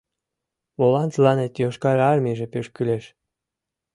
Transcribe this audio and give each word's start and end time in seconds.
—Молан 0.79 1.09
тыланет 1.13 1.53
Йошкар 1.61 1.97
Армийже 2.11 2.45
пеш 2.53 2.67
кӱлеш? 2.75 3.05